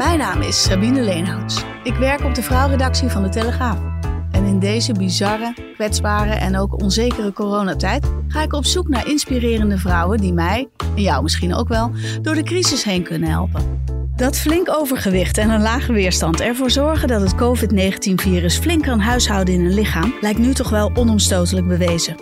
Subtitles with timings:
[0.00, 1.64] Mijn naam is Sabine Leenhouts.
[1.82, 3.78] Ik werk op de vrouwredactie van de Telegraaf.
[4.30, 9.78] En in deze bizarre, kwetsbare en ook onzekere coronatijd ga ik op zoek naar inspirerende
[9.78, 11.90] vrouwen die mij, en jou misschien ook wel,
[12.22, 13.84] door de crisis heen kunnen helpen.
[14.16, 19.54] Dat flink overgewicht en een lage weerstand ervoor zorgen dat het COVID-19-virus flink kan huishouden
[19.54, 22.16] in een lichaam, lijkt nu toch wel onomstotelijk bewezen.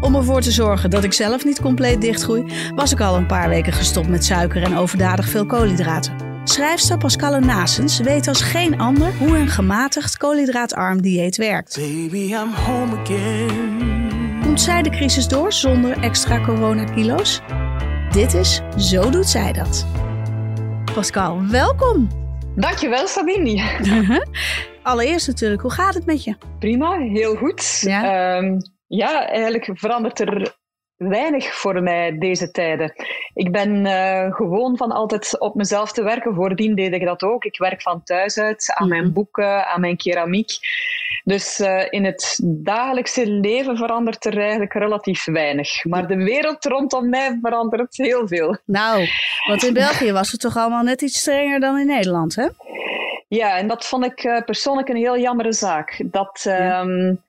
[0.00, 2.44] Om ervoor te zorgen dat ik zelf niet compleet dichtgroei,
[2.74, 6.23] was ik al een paar weken gestopt met suiker en overdadig veel koolhydraten.
[6.46, 11.76] Schrijfster Pascal Nasens weet als geen ander hoe een gematigd koolhydraatarm dieet werkt.
[11.76, 14.40] Baby, I'm home again.
[14.42, 17.40] Komt zij de crisis door zonder extra coronakilo's?
[18.10, 19.86] Dit is Zo doet zij dat.
[20.94, 22.08] Pascal, welkom.
[22.56, 24.22] Dankjewel Sabine.
[24.82, 26.36] Allereerst natuurlijk, hoe gaat het met je?
[26.58, 27.80] Prima, heel goed.
[27.80, 30.54] Ja, um, ja eigenlijk verandert er
[30.96, 32.92] weinig voor mij deze tijden.
[33.34, 36.34] Ik ben uh, gewoon van altijd op mezelf te werken.
[36.34, 37.44] Voordien deed ik dat ook.
[37.44, 39.12] Ik werk van thuis uit, aan mijn mhm.
[39.12, 40.50] boeken, aan mijn keramiek.
[41.24, 45.84] Dus uh, in het dagelijkse leven verandert er eigenlijk relatief weinig.
[45.84, 48.56] Maar de wereld rondom mij verandert heel veel.
[48.64, 49.08] Nou,
[49.46, 52.48] want in België was het toch allemaal net iets strenger dan in Nederland, hè?
[53.28, 56.02] Ja, en dat vond ik uh, persoonlijk een heel jammere zaak.
[56.04, 56.40] Dat...
[56.42, 56.80] Ja.
[56.80, 57.23] Um,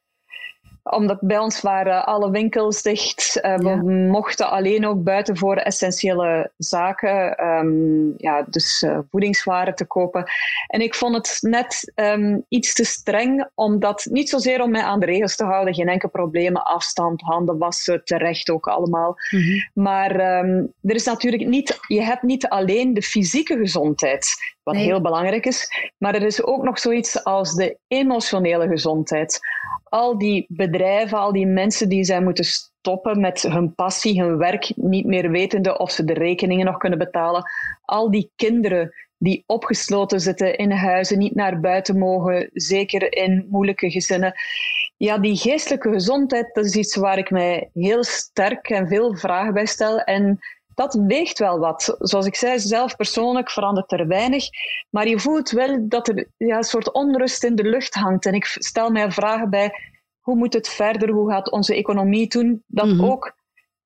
[0.92, 3.40] omdat bij ons waren alle winkels dicht.
[3.42, 3.76] Uh, we
[4.12, 10.24] mochten alleen ook buiten voor essentiële zaken, um, ja, dus uh, voedingswaren te kopen.
[10.68, 15.00] En ik vond het net um, iets te streng, omdat niet zozeer om mij aan
[15.00, 19.18] de regels te houden, geen enkel probleem, afstand, handen wassen, terecht ook allemaal.
[19.30, 19.70] Mm -hmm.
[19.74, 24.84] Maar um, er is natuurlijk niet, je hebt niet alleen de fysieke gezondheid, wat nee.
[24.84, 29.40] heel belangrijk is, maar er is ook nog zoiets als de emotionele gezondheid
[29.96, 34.72] al die bedrijven, al die mensen die zijn moeten stoppen met hun passie, hun werk,
[34.76, 37.44] niet meer wetende of ze de rekeningen nog kunnen betalen.
[37.82, 43.92] Al die kinderen die opgesloten zitten in huizen, niet naar buiten mogen, zeker in moeilijke
[43.92, 44.34] gezinnen.
[44.98, 49.54] Ja, die geestelijke gezondheid, dat is iets waar ik mij heel sterk en veel vragen
[49.54, 50.00] bij stel.
[50.00, 50.40] En
[50.76, 51.96] dat weegt wel wat.
[52.00, 54.46] Zoals ik zei, zelf persoonlijk verandert er weinig.
[54.90, 58.26] Maar je voelt wel dat er ja, een soort onrust in de lucht hangt.
[58.26, 59.72] En ik stel mij vragen bij
[60.20, 61.10] hoe moet het verder?
[61.10, 62.64] Hoe gaat onze economie doen?
[62.68, 63.10] Dat mm -hmm.
[63.10, 63.36] ook,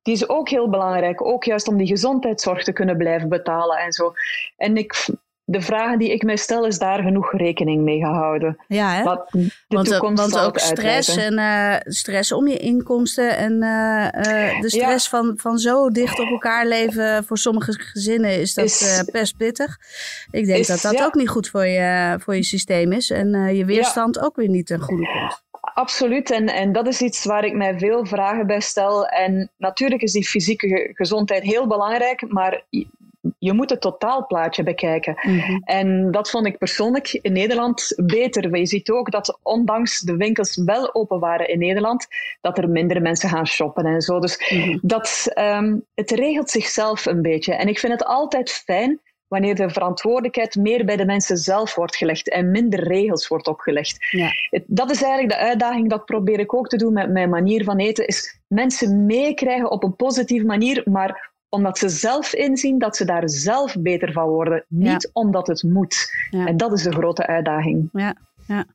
[0.01, 1.25] die is ook heel belangrijk.
[1.25, 4.13] Ook juist om die gezondheidszorg te kunnen blijven betalen en zo.
[4.55, 5.07] En ik
[5.51, 8.57] de vragen die ik mij stel, is daar genoeg rekening mee gehouden.
[8.67, 9.03] Ja, hè?
[9.03, 13.53] Wat de want, eh, toekomst want ook stress en uh, stress om je inkomsten en
[13.53, 18.65] uh, de stress van, van zo dicht op elkaar leven voor sommige gezinnen is dat
[18.65, 19.77] is, best pittig.
[20.31, 21.05] Ik denk is, dat dat ja.
[21.05, 24.21] ook niet goed voor je, voor je systeem is en je weerstand ja.
[24.21, 25.43] ook weer niet ten goede komt.
[25.73, 29.07] Absoluut, en, en dat is iets waar ik mij veel vragen bij stel.
[29.07, 32.63] En natuurlijk is die fysieke gezondheid heel belangrijk, maar
[33.37, 35.19] je moet het totaalplaatje bekijken.
[35.21, 35.61] Mm -hmm.
[35.63, 38.57] En dat vond ik persoonlijk in Nederland beter.
[38.57, 42.07] Je ziet ook dat ondanks de winkels wel open waren in Nederland,
[42.41, 44.19] dat er minder mensen gaan shoppen en zo.
[44.19, 44.79] Dus mm -hmm.
[44.81, 47.53] dat, um, het regelt zichzelf een beetje.
[47.53, 51.95] En ik vind het altijd fijn wanneer de verantwoordelijkheid meer bij de mensen zelf wordt
[51.95, 54.07] gelegd en minder regels wordt opgelegd.
[54.09, 54.31] Ja.
[54.65, 57.77] Dat is eigenlijk de uitdaging, dat probeer ik ook te doen met mijn manier van
[57.77, 63.05] eten, is mensen meekrijgen op een positieve manier, maar omdat ze zelf inzien dat ze
[63.05, 64.65] daar zelf beter van worden.
[64.67, 65.09] Niet ja.
[65.13, 66.11] omdat het moet.
[66.29, 66.45] Ja.
[66.45, 67.89] En dat is de grote uitdaging.
[67.93, 68.15] Ja,
[68.47, 68.65] ja.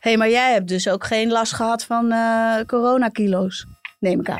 [0.00, 3.66] hey, maar jij hebt dus ook geen last gehad van uh, coronakilo's,
[3.98, 4.38] neem ik aan.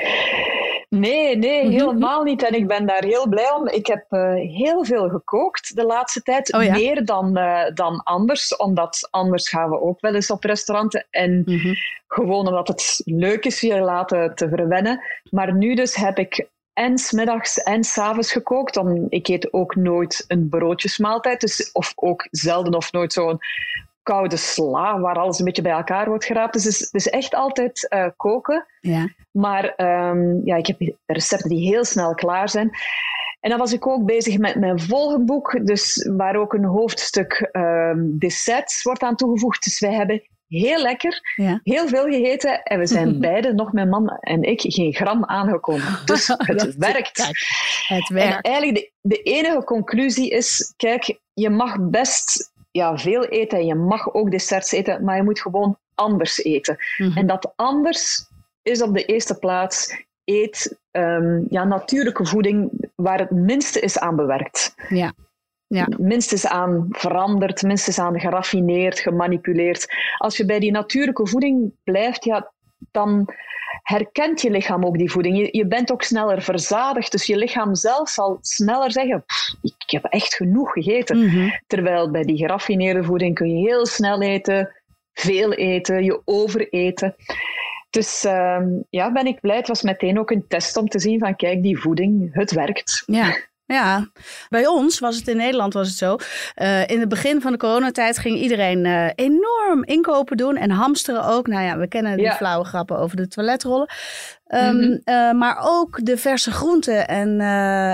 [0.90, 1.72] Nee, nee, mhm.
[1.72, 2.42] helemaal niet.
[2.42, 3.68] En ik ben daar heel blij om.
[3.68, 6.52] Ik heb uh, heel veel gekookt de laatste tijd.
[6.52, 6.72] Oh, ja?
[6.72, 8.56] Meer dan, uh, dan anders.
[8.56, 11.06] Omdat anders gaan we ook wel eens op restauranten.
[11.10, 11.74] En mm -hmm.
[12.08, 15.00] gewoon omdat het leuk is je laten te verwennen.
[15.30, 16.48] Maar nu dus heb ik
[16.80, 18.80] en smiddags en s'avonds gekookt.
[19.08, 21.40] Ik eet ook nooit een broodjesmaaltijd.
[21.40, 23.38] Dus, of ook zelden of nooit zo'n
[24.02, 26.52] koude sla waar alles een beetje bij elkaar wordt geraapt.
[26.52, 28.66] Dus dus echt altijd uh, koken.
[28.80, 29.08] Ja.
[29.30, 32.70] Maar um, ja, ik heb recepten die heel snel klaar zijn.
[33.40, 37.48] En dan was ik ook bezig met mijn volgende boek, dus waar ook een hoofdstuk
[37.52, 39.64] um, desserts wordt aan toegevoegd.
[39.64, 40.22] Dus wij hebben
[40.58, 41.20] heel lekker,
[41.62, 42.62] heel veel gegeten.
[42.62, 45.98] En we zijn beide, nog mijn man en ik, geen gram aangekomen.
[46.04, 47.26] Dus het werkt.
[47.86, 48.34] het werkt.
[48.34, 53.66] En eigenlijk de, de enige conclusie is, kijk, je mag best ja, veel eten en
[53.66, 56.76] je mag ook desserts eten, maar je moet gewoon anders eten.
[56.96, 57.18] Mhm.
[57.18, 58.28] En dat anders
[58.62, 64.16] is op de eerste plaats eet um, ja, natuurlijke voeding waar het minste is aan
[64.16, 64.74] bewerkt.
[64.88, 65.12] Ja.
[65.74, 65.88] Ja.
[65.98, 69.86] Minstens aan veranderd, minstens aan geraffineerd, gemanipuleerd.
[70.18, 72.52] Als je bij die natuurlijke voeding blijft, ja,
[72.90, 73.34] dan
[73.82, 75.38] herkent je lichaam ook die voeding.
[75.38, 79.24] Je, je bent ook sneller verzadigd, dus je lichaam zelf zal sneller zeggen:
[79.62, 81.18] ik, heb echt genoeg gegeten.
[81.18, 81.50] Mhm.
[81.66, 84.74] Terwijl bij die geraffineerde voeding kun je heel snel eten,
[85.12, 87.14] veel eten, je overeten.
[87.90, 89.56] Dus uh, ja, ben ik blij.
[89.56, 93.02] Het was meteen ook een test om te zien van kijk, die voeding, het werkt.
[93.06, 93.36] Ja,
[93.74, 94.06] ja,
[94.48, 96.16] bij ons was het in Nederland was het zo.
[96.56, 101.24] Uh, in het begin van de coronatijd ging iedereen uh, enorm inkopen doen en hamsteren
[101.24, 101.46] ook.
[101.46, 103.88] Nou ja, we kennen die flauwe grappen over de toiletrollen.
[104.54, 105.00] Um, mm -hmm.
[105.04, 107.40] uh, maar ook de verse groenten en,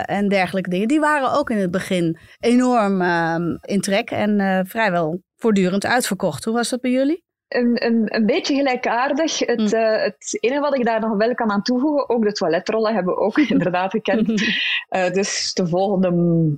[0.06, 5.23] en dergelijke dingen, die waren ook in het begin enorm ehm, in trek en vrijwel
[5.37, 6.44] voortdurend uitverkocht.
[6.44, 7.25] Hoe was dat bij jullie?
[7.49, 9.39] Een, een, een beetje gelijkaardig.
[9.39, 9.81] Het, mm.
[9.81, 13.15] uh, het enige wat ik daar nog wel kan aan toevoegen, ook de toiletrollen hebben
[13.15, 14.29] we ook inderdaad gekend.
[14.41, 16.11] Uh, dus de volgende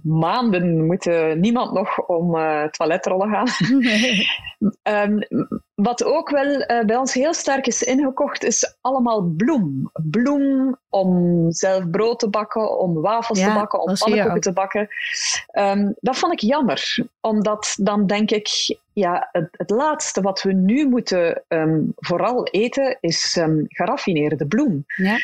[0.03, 3.49] maanden moet niemand nog om uh, toiletrollen gaan.
[5.05, 5.27] um,
[5.89, 9.91] wat ook wel bij ons heel sterk is ingekocht, is allemaal bloem.
[10.11, 14.89] Bloem om zelf brood te bakken, om wafels te bakken, om pannenkoeken te bakken.
[15.53, 20.53] Um, dat vond ik jammer, omdat dan denk ik, ja, het, het laatste wat we
[20.53, 24.85] nu moeten um, vooral eten is um, geraffineerde bloem.
[24.87, 25.19] Ja.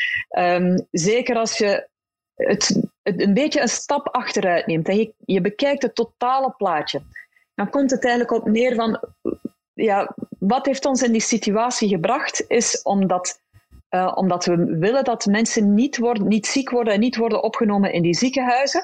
[0.91, 1.87] zeker als je
[2.35, 7.01] het, het, een beetje een stap achteruit neemt en je, je bekijkt het totale plaatje,
[7.55, 8.99] dan komt het eigenlijk op neer van,
[9.73, 13.43] ja, wat heeft ons in die situatie gebracht, is omdat
[13.89, 17.93] uh, omdat we willen dat mensen niet, worden, niet ziek worden en niet worden opgenomen
[17.93, 18.83] in die ziekenhuizen.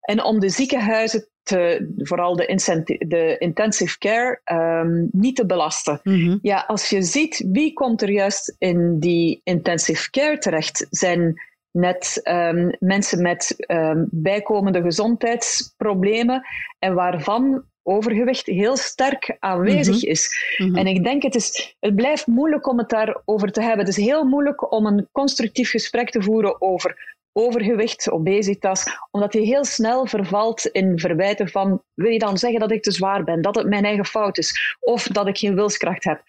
[0.00, 6.00] En om de ziekenhuizen, te, vooral de, de intensive care, um, niet te belasten.
[6.02, 11.40] Mm Ja, als je ziet wie komt er juist in die intensive care terecht, zijn
[11.70, 16.46] net um, mensen met um, bijkomende gezondheidsproblemen
[16.78, 20.10] en waarvan overgewicht heel sterk aanwezig mhm.
[20.10, 20.54] is.
[20.58, 20.76] Mhm.
[20.76, 23.78] En ik denk, het, is, het blijft moeilijk om het daarover te hebben.
[23.78, 29.40] Het is heel moeilijk om een constructief gesprek te voeren over overgewicht, obesitas, omdat je
[29.40, 33.42] heel snel vervalt in verwijten van wil je dan zeggen dat ik te zwaar ben,
[33.42, 36.22] dat het mijn eigen fout is, of dat ik geen wilskracht heb.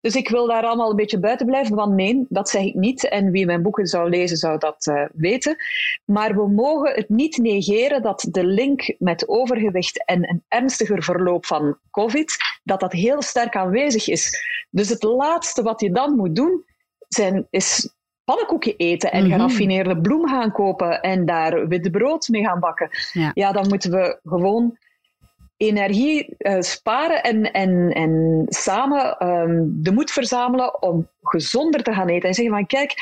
[0.00, 3.08] Dus ik wil daar allemaal een beetje buiten blijven, want nee, dat zeg ik niet.
[3.08, 5.56] En wie mijn boeken zou lezen, zou dat uh, weten.
[6.04, 11.46] Maar we mogen het niet negeren dat de link met overgewicht en een ernstiger verloop
[11.46, 14.38] van COVID, dat dat heel sterk aanwezig is.
[14.70, 16.64] Dus het laatste wat je dan moet doen,
[17.08, 22.44] zijn, is pannenkoeken eten en mm geraffineerde bloem gaan kopen en daar witte brood mee
[22.44, 22.88] gaan bakken.
[23.34, 24.78] Ja, dan moeten we gewoon
[25.56, 32.08] energie uh, sparen en, en, en samen um, de moed verzamelen om gezonder te gaan
[32.08, 32.28] eten.
[32.28, 32.94] En zeggen van kijk,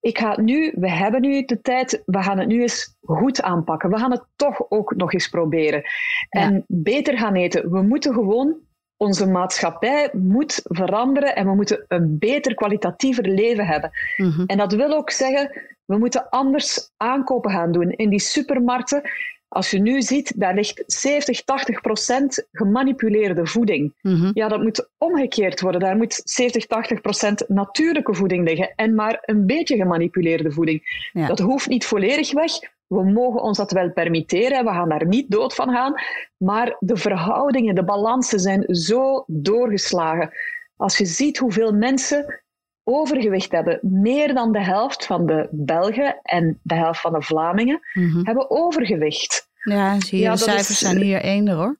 [0.00, 3.90] ik ga nu, we hebben nu de tijd, we gaan het nu eens goed aanpakken.
[3.90, 5.82] We gaan het toch ook nog eens proberen.
[6.28, 7.70] En beter gaan eten.
[7.70, 8.56] We moeten gewoon
[8.96, 13.90] onze maatschappij moet veranderen en we moeten een beter, kwalitatiever leven hebben.
[14.16, 14.42] Mhm.
[14.46, 17.90] En dat wil ook zeggen, we moeten anders aankopen gaan doen.
[17.90, 19.02] In die supermarkten,
[19.48, 23.94] als je nu ziet, daar ligt 70, 80 procent gemanipuleerde voeding.
[24.02, 24.30] Mhm.
[24.34, 25.80] Ja, dat moet omgekeerd worden.
[25.80, 31.10] Daar moet 70, 80 procent natuurlijke voeding liggen en maar een beetje gemanipuleerde voeding.
[31.12, 32.52] Dat hoeft niet volledig weg,
[32.86, 35.94] we mogen ons dat wel permitteren, we gaan daar niet dood van gaan,
[36.36, 40.30] maar de verhoudingen, de balansen zijn zo doorgeslagen.
[40.76, 42.42] Als je ziet hoeveel mensen
[42.84, 47.80] overgewicht hebben, meer dan de helft van de Belgen en de helft van de Vlamingen
[47.92, 48.20] mhm.
[48.22, 49.48] hebben overgewicht.
[49.62, 51.76] Ja, zie je, de cijfers zijn hier één hoor.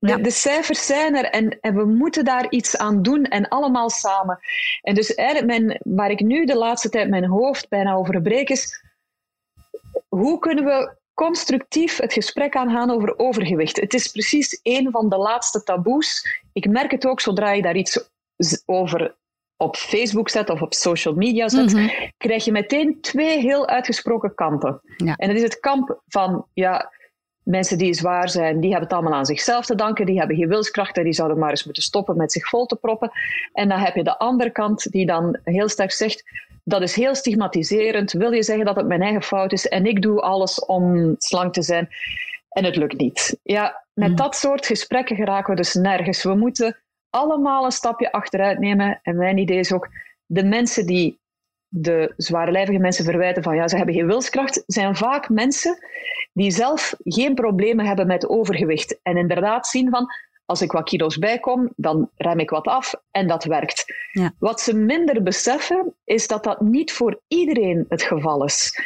[0.00, 3.90] De, de, cijfers zijn er en, en, we moeten daar iets aan doen en allemaal
[3.90, 4.38] samen.
[4.82, 8.48] En dus eigenlijk mijn, waar ik nu de laatste tijd mijn hoofd bijna over breek
[8.48, 8.82] is,
[10.08, 13.76] hoe kunnen we constructief het gesprek aangaan over overgewicht?
[13.76, 16.40] Het is precies een van de laatste taboes.
[16.52, 18.10] Ik merk het ook zodra je daar iets
[18.66, 19.16] over
[19.56, 21.88] op Facebook zet of op social media zet, mhm.
[22.16, 24.80] krijg je meteen twee heel uitgesproken kampen.
[24.96, 25.14] Ja.
[25.16, 26.92] En dat is het kamp van, ja,
[27.42, 30.48] mensen die zwaar zijn, die hebben het allemaal aan zichzelf te danken, die hebben geen
[30.48, 33.10] wilskracht en die zouden maar eens moeten stoppen met zich vol te proppen.
[33.52, 36.22] En dan heb je de andere kant die dan heel sterk zegt,
[36.68, 38.12] dat is heel stigmatiserend.
[38.12, 41.52] Wil je zeggen dat het mijn eigen fout is en ik doe alles om slank
[41.52, 41.88] te zijn
[42.48, 43.38] en het lukt niet?
[43.42, 44.16] Ja, met mm.
[44.16, 46.22] dat soort gesprekken geraken we dus nergens.
[46.22, 46.76] We moeten
[47.10, 49.00] allemaal een stapje achteruit nemen.
[49.02, 49.88] En mijn idee is ook,
[50.26, 51.18] de mensen die
[51.68, 55.78] de zwaarlijvige mensen verwijten van ja, ze hebben geen wilskracht, zijn vaak mensen
[56.32, 59.00] die zelf geen problemen hebben met overgewicht.
[59.02, 60.06] En inderdaad zien van,
[60.48, 63.84] als ik wat kilo's bijkom, dan rem ik wat af en dat werkt.
[64.12, 64.32] Ja.
[64.38, 68.80] Wat ze minder beseffen, is dat dat niet voor iedereen het geval is.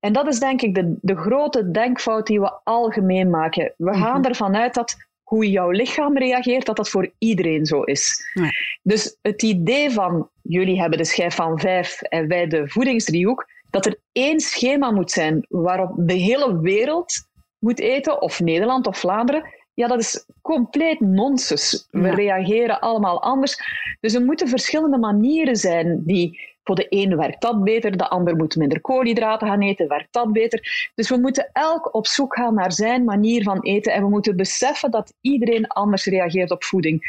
[0.00, 3.74] En dat is denk ik de, de grote denkfout die we algemeen maken.
[3.76, 4.28] We gaan mhm.
[4.28, 8.30] ervan uit dat hoe jouw lichaam reageert, dat dat voor iedereen zo is.
[8.34, 8.50] Ja.
[8.82, 13.86] Dus het idee van jullie hebben de schijf van vijf en wij de voedingsdriehoek, dat
[13.86, 17.28] er één schema moet zijn waarop de hele wereld
[17.58, 21.86] moet eten, of Nederland of Vlaanderen, ja, dat is compleet nonsens.
[21.90, 23.56] We reageren allemaal anders.
[24.00, 28.36] Dus er moeten verschillende manieren zijn die voor de een werkt dat beter, de ander
[28.36, 30.90] moet minder koolhydraten gaan eten, werkt dat beter.
[30.94, 34.36] Dus we moeten elk op zoek gaan naar zijn manier van eten en we moeten
[34.36, 37.02] beseffen dat iedereen anders reageert op voeding.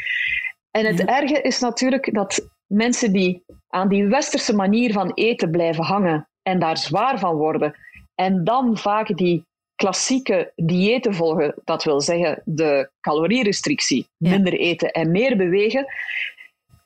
[0.70, 5.84] En het erge is natuurlijk dat mensen die aan die westerse manier van eten blijven
[5.84, 7.74] hangen en daar zwaar van worden,
[8.14, 15.10] en dan vaak die klassieke diëten volgen, dat wil zeggen de calorierestrictie, minder eten en
[15.10, 15.86] meer bewegen,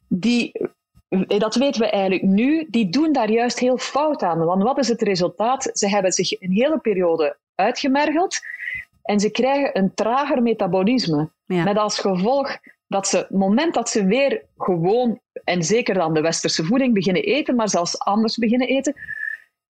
[0.09, 0.53] die
[1.39, 4.45] dat weten we eigenlijk nu, die doen daar juist heel fout aan.
[4.45, 5.71] Want wat is het resultaat?
[5.73, 8.41] Ze hebben zich een hele periode uitgemergeld
[9.03, 11.31] en ze krijgen een trager metabolisme.
[11.47, 16.21] Met als gevolg dat ze, het moment dat ze weer gewoon, en zeker dan de
[16.21, 18.95] westerse voeding, beginnen eten, maar zelfs anders beginnen eten,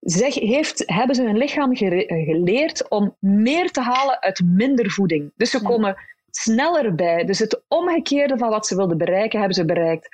[0.07, 5.33] zeg, heeft, hebben ze hun lichaam geleerd om meer te halen uit minder voeding.
[5.37, 5.97] Dus ze komen
[6.31, 7.25] sneller bij.
[7.25, 10.09] Dus het omgekeerde van wat ze wilden bereiken, hebben ze bereikt.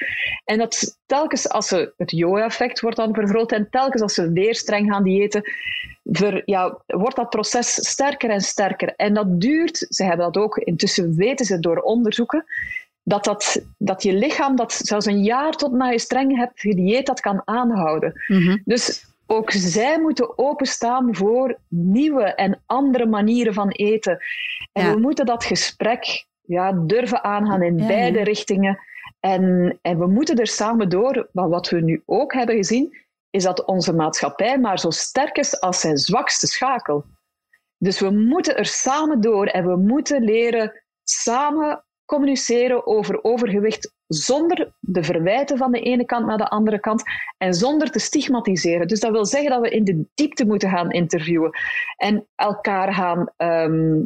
[0.44, 4.54] En dat telkens als ze, het yo-effect wordt dan vergroot, en telkens als ze weer
[4.54, 5.42] streng gaan diëten,
[6.04, 8.92] ver, ja, wordt dat proces sterker en sterker.
[8.96, 12.44] En dat duurt, ze hebben dat ook, intussen weten ze door onderzoeken,
[13.02, 17.06] dat, dat, dat je lichaam dat zelfs een jaar tot na je streng hebt gedieet,
[17.06, 18.22] dat kan aanhouden.
[18.26, 18.58] Mhm.
[18.64, 24.18] Dus ook zij moeten openstaan voor nieuwe en andere manieren van eten.
[24.72, 28.78] En we moeten dat gesprek ja, durven aangaan in beide richtingen.
[29.20, 31.28] En, en we moeten er samen door.
[31.32, 32.96] Maar wat we nu ook hebben gezien,
[33.30, 37.04] is dat onze maatschappij maar zo sterk is als zijn zwakste schakel.
[37.78, 44.72] Dus we moeten er samen door en we moeten leren samen communiceren over overgewicht zonder
[44.80, 47.02] de verwijten van de ene kant naar de andere kant
[47.38, 48.88] en zonder te stigmatiseren.
[48.88, 51.50] Dus dat wil zeggen dat we in de diepte moeten gaan interviewen
[51.96, 54.02] en elkaar gaan, ehm,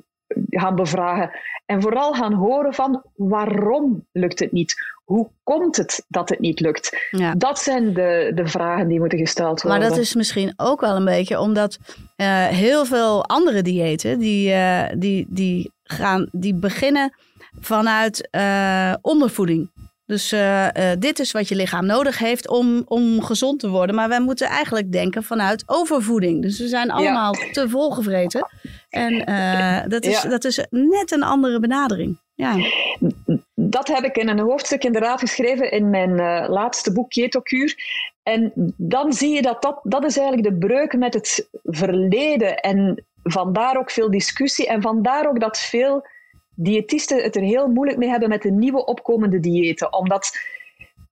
[0.51, 1.31] gaan bevragen.
[1.67, 4.75] En vooral gaan horen van waarom lukt het niet?
[5.05, 7.11] Hoe komt het dat het niet lukt?
[7.37, 9.81] Dat zijn de, de vragen die moeten gesteld worden.
[9.81, 11.79] Maar dat is misschien ook wel een beetje omdat
[12.17, 17.13] uh, heel veel andere diëten die, uh, die, die, gaan, die beginnen
[17.61, 19.71] vanuit uh, ondervoeding.
[20.07, 23.95] Dus uh, uh, dit is wat je lichaam nodig heeft om, om gezond te worden.
[23.95, 26.43] Maar wij moeten eigenlijk denken vanuit overvoeding.
[26.43, 28.49] Dus we zijn allemaal te volgevreten.
[28.89, 32.19] En uh, dat, is, dat is net een andere benadering.
[32.35, 32.57] Ja.
[33.55, 36.15] Dat heb ik in een hoofdstuk inderdaad geschreven in mijn
[36.49, 37.75] laatste boek Ketokuur.
[38.23, 42.57] En dan zie je dat, dat dat is eigenlijk de breuk met het verleden.
[42.57, 44.67] En vandaar ook veel discussie.
[44.67, 46.07] En vandaar ook dat veel
[46.57, 49.93] diëtisten het er heel moeilijk mee hebben met de nieuwe opkomende diëten.
[49.93, 50.39] Omdat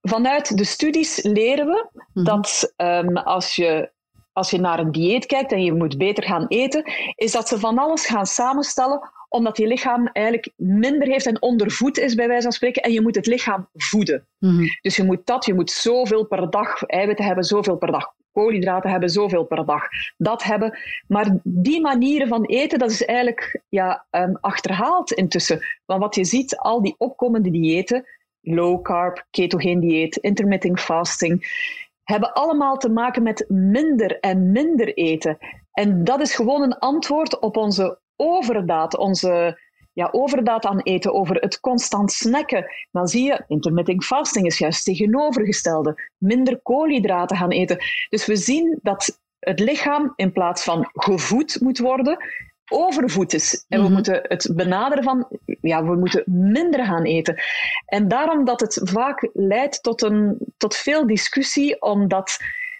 [0.01, 2.25] vanuit de studies leren we mhm.
[2.25, 3.93] dat um, als je
[4.33, 6.83] als je naar een dieet kijkt en je moet beter gaan eten,
[7.15, 11.97] is dat ze van alles gaan samenstellen omdat je lichaam eigenlijk minder heeft en ondervoed
[11.97, 12.81] is, bij wijze van spreken.
[12.81, 14.27] En je moet het lichaam voeden.
[14.39, 14.63] Mhm.
[14.81, 18.89] Dus je moet dat, je moet zoveel per dag eiwitten hebben, zoveel per dag koolhydraten
[18.89, 19.83] hebben, zoveel per dag.
[20.17, 20.79] Dat hebben.
[21.07, 25.65] Maar die manieren van eten, dat is eigenlijk ja, um, achterhaald intussen.
[25.85, 28.05] Want wat je ziet, al die opkomende diëten,
[28.41, 31.63] low carb, ketogeen dieet, intermittent fasting,
[32.03, 35.37] hebben allemaal te maken met minder en minder eten.
[35.71, 39.59] En dat is gewoon een antwoord op onze overdaad, onze
[39.95, 44.83] ja, overdaad aan eten, over het constant snacken, dan zie je, intermittent fasting is juist
[44.83, 46.01] tegenovergestelde.
[46.17, 47.77] Minder koolhydraten gaan eten.
[48.09, 52.17] Dus we zien dat het lichaam in plaats van gevoed moet worden,
[52.71, 53.65] overvoed is.
[53.69, 53.93] En we mhm.
[53.93, 55.27] moeten het benaderen van,
[55.61, 57.41] ja, we moeten minder gaan eten.
[57.85, 62.37] En daarom dat het vaak leidt tot, een, tot veel discussie, omdat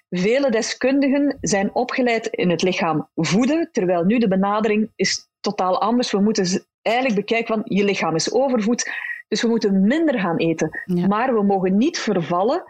[0.09, 6.11] vele deskundigen zijn opgeleid in het lichaam voeden, terwijl nu de benadering is totaal anders.
[6.11, 8.91] We moeten eigenlijk bekijken van je lichaam is overvoed,
[9.27, 10.79] dus we moeten minder gaan eten.
[11.07, 12.63] Maar we mogen niet vervallen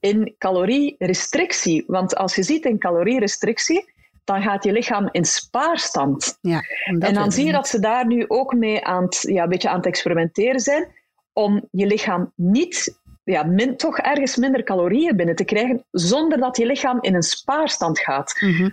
[0.00, 1.84] in calorierestrictie.
[1.86, 3.92] Want als je ziet in calorierestrictie,
[4.24, 6.38] dan gaat je lichaam in spaarstand.
[6.40, 9.48] Ja, en dan zie je dat ze daar nu ook mee aan het, ja, een
[9.48, 10.96] beetje aan het experimenteren zijn
[11.32, 16.56] om je lichaam niet, ja, min, toch ergens minder calorieën binnen te krijgen, zonder dat
[16.56, 18.40] je lichaam in een spaarstand gaat.
[18.40, 18.68] Mhm.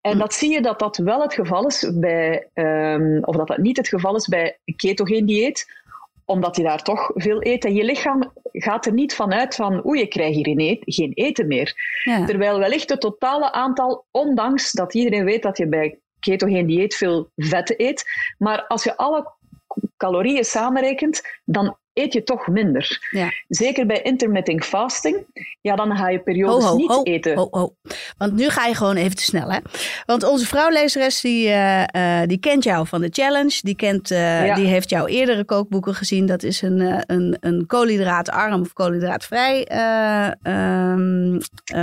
[0.00, 3.58] En dat zie je dat dat wel het geval is bij, ehm, of dat dat
[3.58, 5.78] niet het geval is bij een ketogeen dieet,
[6.24, 7.64] omdat je daar toch veel eet.
[7.64, 11.46] En je lichaam gaat er niet van uit van, oei, ik krijg hier geen eten
[11.46, 11.74] meer.
[12.04, 12.24] Ja.
[12.24, 17.30] Terwijl wellicht het totale aantal, ondanks dat iedereen weet dat je bij ketogeen dieet veel
[17.36, 18.04] vet eet,
[18.38, 19.32] maar als je alle
[19.96, 23.08] calorieën samenrekent, dan eet je toch minder.
[23.10, 23.28] Ja.
[23.48, 25.16] Zeker bij intermittent fasting,
[25.60, 27.36] ja, dan ga je periodes ho, niet ho, eten.
[27.36, 27.74] ho, ho.
[28.18, 29.58] Want nu ga je gewoon even te snel, hè?
[30.06, 33.58] Want onze vrouwlezeres, die, eh, eh, die kent jou van de challenge.
[33.62, 34.54] Die, kent, eh, Ja.
[34.54, 36.26] die heeft jouw eerdere kookboeken gezien.
[36.26, 40.28] Dat is een, een, een koolhydraatarm of koolhydraatvrij eh,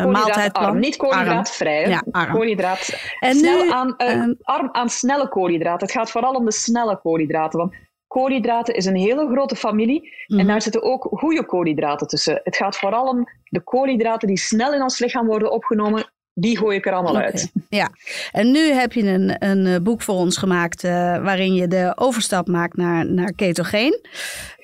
[0.05, 0.65] maaltijdplan.
[0.65, 1.81] Arm, niet koolhydraatvrij.
[1.83, 1.89] hè.
[1.89, 2.31] Ja, arm.
[2.33, 5.87] Koolhydraat, En snel nu, aan, eh, ehm, arm aan snelle koolhydraten.
[5.87, 7.59] Het gaat vooral om de snelle koolhydraten.
[7.59, 7.73] Want
[8.07, 10.13] koolhydraten is een hele grote familie.
[10.27, 10.39] Mhm.
[10.39, 12.41] En daar zitten ook goede koolhydraten tussen.
[12.43, 16.11] Het gaat vooral om de koolhydraten die snel in ons lichaam worden opgenomen.
[16.33, 17.51] Die gooi ik er allemaal uit.
[17.69, 17.89] Ja,
[18.31, 20.91] en nu heb je een, een eh, boek voor ons gemaakt eh,
[21.23, 24.05] waarin je de overstap maakt naar, naar ketogeen.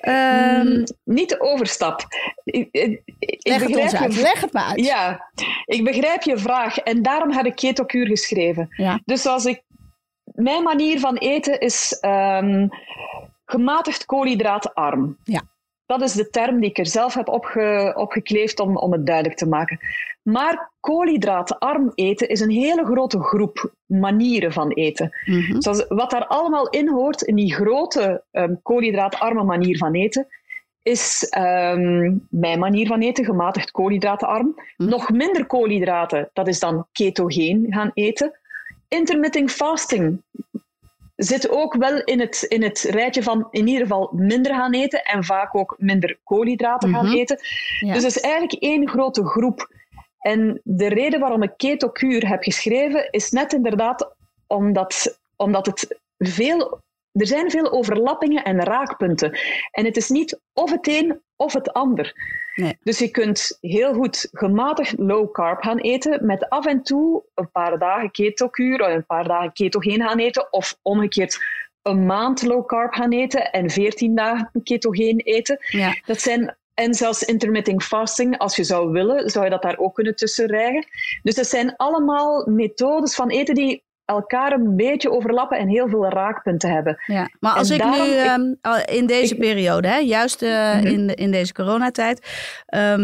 [0.00, 2.06] Ehm, Mm, niet de overstap.
[2.44, 4.22] Ik, ik, ik leg het begrijp ons je.
[4.22, 4.84] Leg het maar uit.
[4.84, 5.30] Ja,
[5.64, 8.68] ik begrijp je vraag en daarom heb ik ketokuur geschreven.
[8.76, 9.00] Ja.
[9.04, 9.62] Dus als ik,
[10.24, 12.68] mijn manier van eten is ehm,
[13.44, 15.16] gematigd koolhydraatarm.
[15.24, 15.42] Ja.
[15.86, 19.36] Dat is de term die ik er zelf heb opge, opgekleefd om, om het duidelijk
[19.36, 19.78] te maken.
[20.22, 25.16] Maar koolhydraatarm eten is een hele grote groep manieren van eten.
[25.24, 25.60] Mhm.
[25.60, 30.26] Zoals, wat daar allemaal in hoort, in die grote ehm koolhydraatarme manier van eten,
[30.82, 34.54] is ehm, mijn manier van eten, gematigd koolhydraatarm.
[34.76, 34.84] Hm.
[34.84, 38.38] Nog minder koolhydraten, dat is dan ketogeen gaan eten.
[38.88, 40.22] Intermittent fasting
[41.16, 45.02] zit ook wel in het, in het rijtje van in ieder geval minder gaan eten
[45.02, 47.16] en vaak ook minder koolhydraten gaan Mhm.
[47.16, 47.38] eten.
[47.80, 47.92] Ja.
[47.92, 49.68] Dus het is eigenlijk één grote groep.
[50.18, 54.14] En de reden waarom ik ketokuur heb geschreven, is net inderdaad
[54.46, 56.82] omdat, omdat het veel...
[57.12, 59.38] Er zijn veel overlappingen en raakpunten.
[59.70, 62.12] En het is niet of het een of het ander.
[62.54, 62.76] Nee.
[62.82, 67.50] Dus je kunt heel goed gematigd low carb gaan eten, met af en toe een
[67.50, 71.38] paar dagen ketokuur, of een paar dagen ketogeen gaan eten, of omgekeerd
[71.82, 75.58] een maand low carb gaan eten en 14 dagen ketogeen eten.
[75.60, 75.94] Ja.
[76.06, 79.94] Dat zijn, en zelfs intermittent fasting, als je zou willen, zou je dat daar ook
[79.94, 80.86] kunnen tussen rijgen.
[81.22, 86.08] Dus dat zijn allemaal methodes van eten die elkaar een beetje overlappen en heel veel
[86.08, 87.02] raakpunten hebben.
[87.06, 88.42] Ja, maar als En ik daarom- nu ehm,
[88.96, 90.86] in deze ik- periode, hè, juist eh, Mhm.
[90.86, 92.26] in, in deze coronatijd,
[92.66, 92.96] eh,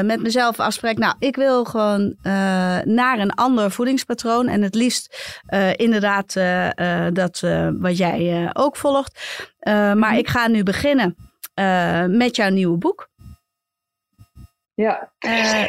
[0.00, 2.32] met mezelf afspreek, nou, ik wil gewoon eh,
[2.84, 5.40] naar een ander voedingspatroon en het liefst
[5.76, 6.32] inderdaad
[7.14, 7.40] dat
[7.78, 9.42] wat jij ook volgt.
[9.64, 10.12] Maar Mhm.
[10.14, 11.16] ik ga nu beginnen
[12.08, 13.10] met jouw nieuwe boek.
[14.74, 15.10] Ja,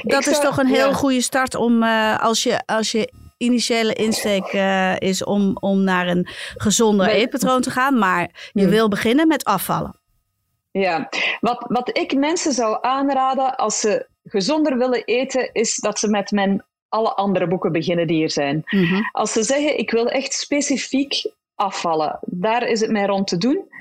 [0.02, 0.94] dat is toch een heel ja.
[0.94, 1.84] goede start om
[2.18, 3.12] als, je, als je
[3.44, 6.28] initiële insteek eh, is om, om naar een
[6.58, 7.16] gezonder Nee.
[7.16, 7.98] eetpatroon te gaan.
[7.98, 8.70] Maar je Hmm.
[8.70, 9.96] wil beginnen met afvallen.
[10.72, 16.08] Ja, wat, wat ik mensen zou aanraden als ze gezonder willen eten, is dat ze
[16.10, 18.62] met mijn alle andere boeken beginnen die er zijn.
[18.66, 19.02] Mhm.
[19.12, 23.72] Als ze zeggen, ik wil echt specifiek afvallen, daar is het mij rond te doen,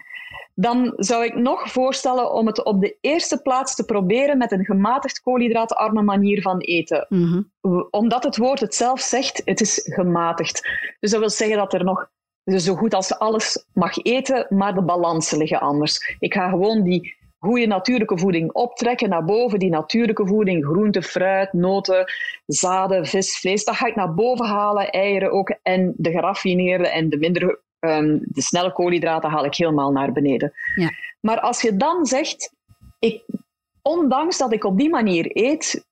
[0.54, 4.64] dan zou ik nog voorstellen om het op de eerste plaats te proberen met een
[4.64, 7.06] gematigd koolhydraatarme manier van eten.
[7.08, 7.42] Mhm.
[7.90, 10.68] Omdat het woord het zelf zegt, het is gematigd.
[11.00, 12.10] Dus dat wil zeggen dat er nog
[12.44, 16.16] dus zo goed als alles mag eten, maar de balansen liggen anders.
[16.18, 19.58] Ik ga gewoon die goede natuurlijke voeding optrekken naar boven.
[19.58, 22.04] Die natuurlijke voeding, groente, fruit, noten,
[22.46, 24.90] zaden, vis, vlees, dat ga ik naar boven halen.
[24.90, 25.54] Eieren ook.
[25.62, 30.52] En de geraffineerde en de minder ehm, de snelle koolhydraten haal ik helemaal naar beneden.
[30.74, 30.90] Ja.
[31.20, 32.52] Maar als je dan zegt,
[32.98, 33.22] ik,
[33.82, 35.86] ondanks dat ik op die manier eet,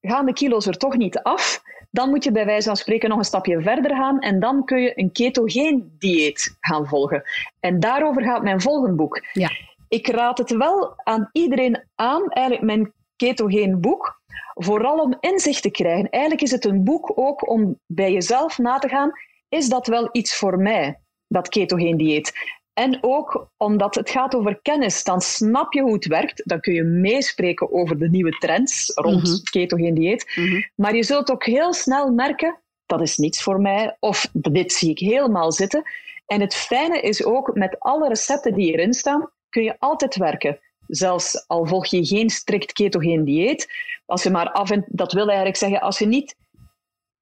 [0.00, 1.62] gaan de kilo's er toch niet af.
[1.90, 4.82] Dan moet je bij wijze van spreken nog een stapje verder gaan en dan kun
[4.82, 7.22] je een ketogeen dieet gaan volgen.
[7.60, 9.24] En daarover gaat mijn volgende boek.
[9.32, 9.50] Ja.
[9.88, 14.20] Ik raad het wel aan iedereen aan, eigenlijk mijn ketogeen boek,
[14.54, 16.10] vooral om inzicht te krijgen.
[16.10, 19.12] Eigenlijk is het een boek ook om bij jezelf na te gaan,
[19.48, 21.01] is dat wel iets voor mij,
[21.32, 22.32] dat ketogeen dieet?
[22.72, 26.42] En ook omdat het gaat over kennis, dan snap je hoe het werkt.
[26.44, 29.42] Dan kun je meespreken over de nieuwe trends rond Mhm.
[29.50, 30.32] ketogeen dieet.
[30.36, 30.60] Mhm.
[30.74, 34.90] Maar je zult ook heel snel merken, dat is niets voor mij, of dit zie
[34.90, 35.82] ik helemaal zitten.
[36.26, 40.58] En het fijne is ook, met alle recepten die erin staan, kun je altijd werken.
[40.86, 43.72] Zelfs al volg je geen strikt ketogeen dieet,
[44.06, 46.34] als je maar af en dat wil eigenlijk zeggen, als je niet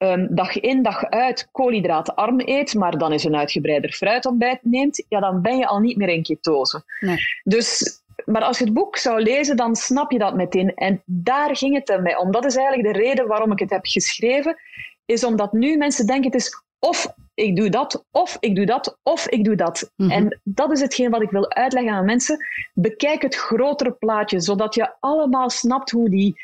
[0.01, 5.21] ehm, dag in dag uit koolhydraatarm eet, maar dan eens een uitgebreider fruitontbijt neemt, ja,
[5.21, 6.83] dan ben je al niet meer in ketose.
[7.01, 7.17] Nee.
[7.45, 10.75] Dus maar als je het boek zou lezen, dan snap je dat meteen.
[10.75, 12.31] En daar ging het mij om.
[12.31, 14.57] Dat is eigenlijk de reden waarom ik het heb geschreven.
[15.05, 18.99] Is omdat nu mensen denken het is of ik doe dat, of ik doe dat,
[19.03, 19.93] of ik doe dat.
[19.97, 20.11] Mhm.
[20.11, 22.47] En dat is hetgeen wat ik wil uitleggen aan mensen.
[22.75, 26.41] Bekijk het grotere plaatje, zodat je allemaal snapt hoe die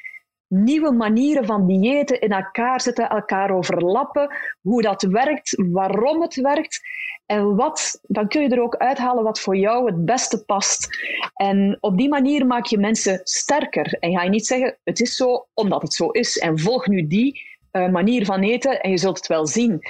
[0.48, 6.80] nieuwe manieren van diëten in elkaar zitten, elkaar overlappen, hoe dat werkt, waarom het werkt.
[7.26, 10.88] En wat, dan kun je er ook uithalen wat voor jou het beste past.
[11.34, 13.92] En op die manier maak je mensen sterker.
[14.00, 16.38] En ga je niet zeggen, het is zo omdat het zo is.
[16.38, 17.40] En volg nu die
[17.72, 19.80] uh, manier van eten en je zult het wel zien.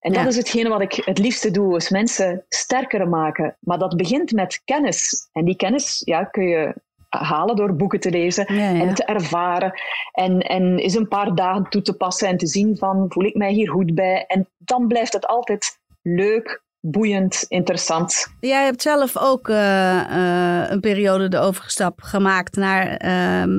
[0.00, 3.56] En dat is hetgene wat ik het liefste doe, is mensen sterker maken.
[3.60, 5.28] Maar dat begint met kennis.
[5.32, 6.74] En die kennis ja, kun je
[7.10, 9.72] halen door boeken te lezen en te ervaren.
[10.12, 13.34] En, en eens een paar dagen toe te passen en te zien van, voel ik
[13.34, 14.24] mij hier goed bij?
[14.26, 18.26] En dan blijft het altijd leuk, boeiend, interessant.
[18.40, 23.02] Jij hebt zelf ook uh, uh, een periode de overgestap gemaakt naar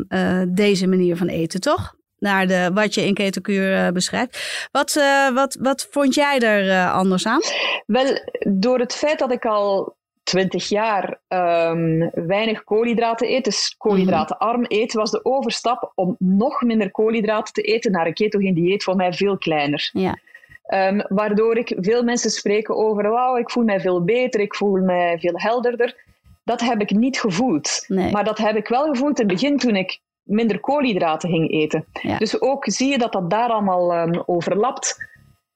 [0.10, 2.00] uh, deze manier van eten, toch?
[2.18, 4.68] naar de, wat je in ketelkuur uh, beschrijft.
[4.72, 4.94] Wat,
[5.34, 7.42] wat, wat vond jij er anders aan?
[7.86, 14.66] Wel, door het feit dat ik al twintig jaar um, weinig koolhydraten eet, dus koolhydratenarm
[14.68, 18.96] eet, was de overstap om nog minder koolhydraten te eten naar een ketogeen dieet voor
[18.96, 19.90] mij veel kleiner.
[19.94, 20.18] Ja.
[20.68, 24.82] Um, waardoor ik veel mensen spreken over, wauw, ik voel mij veel beter, ik voel
[24.82, 26.10] mij veel helderder.
[26.44, 27.86] Dat heb ik niet gevoeld.
[27.88, 28.12] Nee.
[28.12, 31.86] Maar dat heb ik wel gevoeld in het begin toen ik minder koolhydraten ging eten.
[32.18, 35.10] Dus ook zie je dat dat daar allemaal um, overlapt.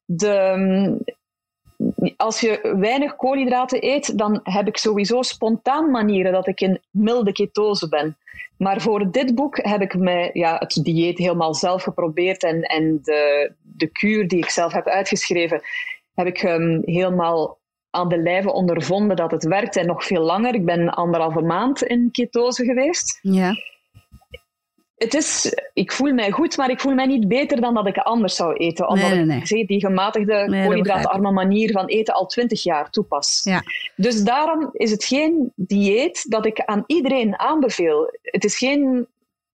[0.06, 1.06] De,
[2.18, 7.32] als je weinig koolhydraten eet, dan heb ik sowieso spontaan manieren dat ik in milde
[7.32, 8.18] ketose ben.
[8.58, 13.00] Maar voor dit boek heb ik mij, ja, het dieet helemaal zelf geprobeerd en, en
[13.04, 15.62] de, de kuur die ik zelf heb uitgeschreven,
[16.14, 17.58] heb ik um, helemaal
[17.90, 20.54] aan de lijve ondervonden dat het werkt en nog veel langer.
[20.54, 23.20] Ik ben anderhalve maand in ketose geweest.
[23.22, 23.54] Ja
[24.96, 27.98] het is, ik voel mij goed, maar ik voel mij niet beter dan dat ik
[27.98, 28.88] anders zou eten.
[28.88, 33.42] Omdat nee, nee, ik die gematigde, koolhydraatarme manier van eten al twintig jaar toepas.
[33.44, 33.64] Ja.
[33.96, 38.10] Dus daarom is het geen dieet dat ik aan iedereen aanbeveel.
[38.22, 39.08] Het is geen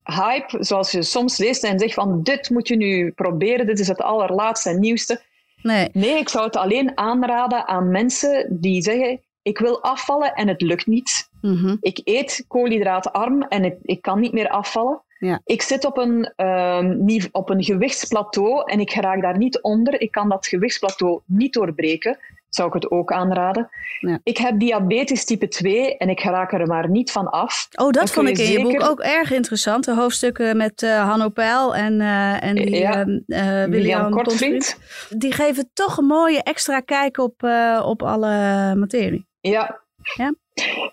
[0.04, 3.88] hype, zoals je soms leest en zegt van dit moet je nu proberen, dit is
[3.88, 5.22] het allerlaatste en nieuwste.
[5.62, 5.90] Nee.
[5.94, 10.62] nee, ik zou het alleen aanraden aan mensen die zeggen ik wil afvallen en het
[10.62, 11.30] lukt niet.
[11.42, 15.02] Mm Ik eet koolhydraatarm en ik kan niet meer afvallen.
[15.22, 15.42] Ja.
[15.46, 20.02] Ik zit op een, um, op een gewichtsplateau en ik raak daar niet onder.
[20.02, 22.18] Ik kan dat gewichtsplateau niet doorbreken.
[22.50, 23.70] Zou ik het ook aanraden.
[24.00, 24.20] Ja.
[24.24, 27.68] Ik heb diabetes type 2 en ik raak er maar niet van af.
[27.76, 29.86] Oh, dat vond ik in je boek ook erg interessant.
[29.86, 33.06] De hoofdstukken met uh, Hanno Peil en, uh, en die, ja.
[33.06, 33.20] uh,
[33.66, 34.62] William, William.
[35.10, 37.44] Die geven toch een mooie extra kijk op,
[37.84, 39.28] op alle materie.
[39.40, 39.82] Ja.
[40.16, 40.34] ja.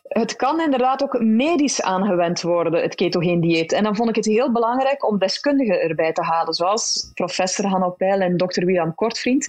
[0.08, 3.72] Het kan inderdaad ook medisch aangewend worden, het ketogeen dieet.
[3.72, 7.90] En dan vond ik het heel belangrijk om deskundigen erbij te halen, zoals professor Hanno
[7.90, 9.46] Peil en dokter William Kortvriend.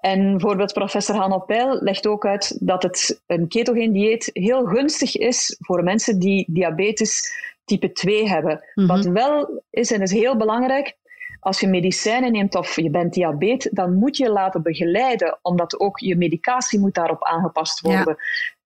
[0.00, 5.16] En bijvoorbeeld professor Hanno Peil legt ook uit dat het een ketogeen dieet heel gunstig
[5.16, 7.32] is voor mensen die diabetes
[7.64, 8.64] type 2 hebben.
[8.74, 8.86] Mhm.
[8.86, 10.96] Wat wel is en is heel belangrijk,
[11.40, 15.80] als je medicijnen neemt of je bent diabetes, dan moet je je laten begeleiden, omdat
[15.80, 18.16] ook je medicatie moet daarop aangepast worden.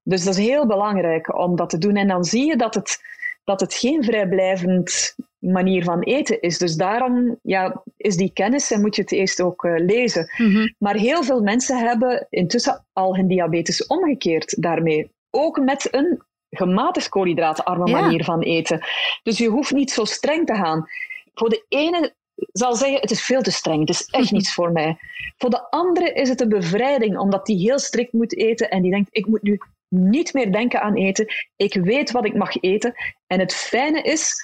[0.04, 1.96] Dus dat is heel belangrijk om dat te doen.
[1.96, 2.98] En dan zie je dat het,
[3.44, 6.58] dat het geen vrijblijvend manier van eten is.
[6.58, 10.30] Dus daarom ja, is die kennis en moet je het eerst ook uh, lezen.
[10.36, 10.74] Mm-hmm.
[10.78, 15.10] Maar heel veel mensen hebben intussen al hun diabetes omgekeerd daarmee.
[15.30, 18.00] Ook met een gematigd koolhydraatarme Ja.
[18.00, 18.80] manier van eten.
[19.22, 20.88] Dus je hoeft niet zo streng te gaan.
[21.34, 22.14] Voor de ene
[22.52, 24.96] zal zeggen, het is veel te streng, het is echt niets voor mij.
[25.38, 28.90] Voor de andere is het een bevrijding, omdat die heel strikt moet eten en die
[28.90, 31.26] denkt, ik moet nu niet meer denken aan eten.
[31.56, 32.94] Ik weet wat ik mag eten.
[33.26, 34.34] En het fijne is,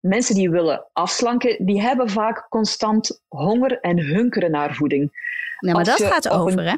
[0.00, 5.28] mensen die willen afslanken, die hebben vaak constant honger en hunkeren naar voeding.
[5.60, 6.76] Nee, maar dat gaat een- over, hè?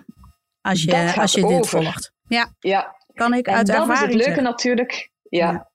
[0.60, 1.82] Als je, als je dit over.
[1.82, 2.12] volgt.
[2.28, 4.42] Ja, Ja, kan ik en uit dat is het ervaring leuke zeggen.
[4.42, 5.10] natuurlijk.
[5.28, 5.50] Ja.
[5.50, 5.70] Ja.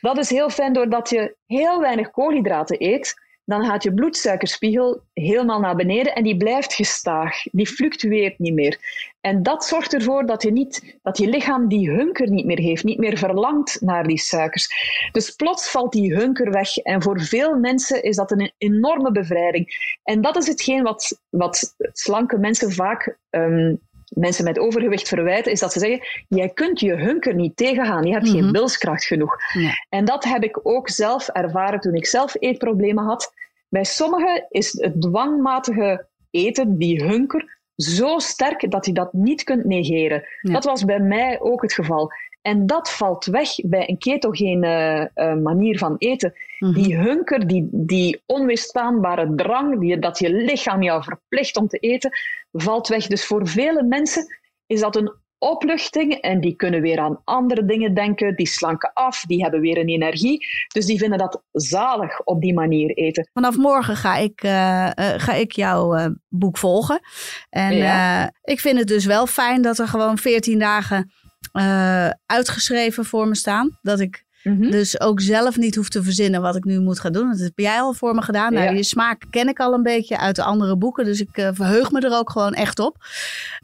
[0.00, 3.14] Dat is heel fijn doordat je heel weinig koolhydraten eet.
[3.46, 7.42] Dan gaat je bloedsuikerspiegel helemaal naar beneden en die blijft gestaag.
[7.42, 8.78] Die fluctueert niet meer.
[9.20, 12.84] En dat zorgt ervoor dat je, niet, dat je lichaam die hunker niet meer heeft,
[12.84, 14.68] niet meer verlangt naar die suikers.
[15.12, 16.76] Dus plots valt die hunker weg.
[16.76, 19.98] En voor veel mensen is dat een enorme bevrijding.
[20.02, 23.74] En dat is hetgeen wat, wat slanke mensen vaak ehm,
[24.08, 28.12] mensen met overgewicht verwijten, is dat ze zeggen, jij kunt je hunker niet tegengaan, je
[28.12, 28.34] hebt Mhm.
[28.36, 29.36] geen wilskracht genoeg.
[29.54, 29.72] Nee.
[29.88, 33.32] En dat heb ik ook zelf ervaren toen ik zelf eetproblemen had.
[33.68, 39.64] Bij sommigen is het dwangmatige eten, die hunker, zo sterk dat je dat niet kunt
[39.64, 40.28] negeren.
[40.40, 42.10] Dat was bij mij ook het geval.
[42.46, 46.32] En dat valt weg bij een ketogene uh, manier van eten.
[46.58, 46.72] Mhm.
[46.72, 52.10] Die hunker, die, die onweerstaanbare drang, die, dat je lichaam jou verplicht om te eten,
[52.52, 53.06] valt weg.
[53.06, 54.26] Dus voor vele mensen
[54.66, 59.20] is dat een opluchting en die kunnen weer aan andere dingen denken, die slanken af,
[59.20, 60.46] die hebben weer een energie.
[60.72, 63.28] Dus die vinden dat zalig op die manier eten.
[63.32, 67.00] Vanaf morgen ga ik, uh, ga ik jouw boek volgen.
[67.48, 71.10] En ik vind het dus wel fijn dat er gewoon 14 dagen
[71.56, 73.78] uh, uitgeschreven voor me staan.
[73.82, 74.70] Dat ik mhm.
[74.70, 77.30] dus ook zelf niet hoef te verzinnen wat ik nu moet gaan doen.
[77.30, 78.52] Dat heb jij al voor me gedaan.
[78.52, 81.04] Nou, je smaak ken ik al een beetje uit de andere boeken.
[81.04, 82.96] Dus ik uh, verheug me er ook gewoon echt op.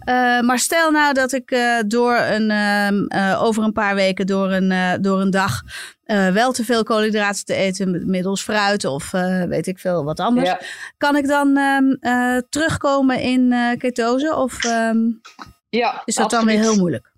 [0.08, 1.56] Uh, maar stel nou dat ik
[1.86, 5.62] door een, ehm, over een paar weken door een, door een dag
[6.32, 9.10] wel te veel koolhydraten te eten middels fruit of
[9.48, 10.54] weet ik veel wat anders.
[10.98, 15.20] Kan ik dan uh, terugkomen in ketose of um,
[15.68, 17.11] ja, is dat dan weer heel moeilijk?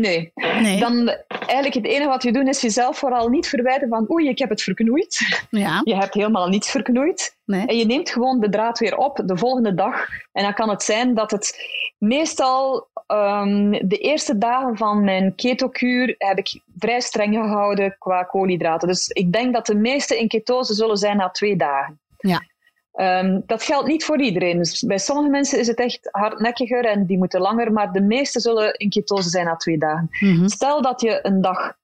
[0.00, 0.32] Nee.
[0.60, 0.80] nee.
[0.80, 4.38] Dan eigenlijk het enige wat je doet is jezelf vooral niet verwijten van oei, ik
[4.38, 5.20] heb het verknoeid.
[5.50, 5.80] Ja.
[5.84, 7.36] Je hebt helemaal niets verknoeid.
[7.44, 7.66] Nee.
[7.66, 10.06] En je neemt gewoon de draad weer op de volgende dag.
[10.32, 11.56] En dan kan het zijn dat het
[11.98, 18.88] meestal um, de eerste dagen van mijn ketokuur heb ik vrij streng gehouden qua koolhydraten.
[18.88, 22.00] Dus ik denk dat de meeste in ketose zullen zijn na twee dagen.
[22.16, 22.42] Ja.
[22.96, 24.58] Um, dat geldt niet voor iedereen.
[24.58, 28.40] Dus bij sommige mensen is het echt hardnekkiger en die moeten langer, maar de meeste
[28.40, 30.08] zullen in ketose zijn na twee dagen.
[30.20, 30.48] Mhm.
[30.48, 31.74] Stel dat je een dag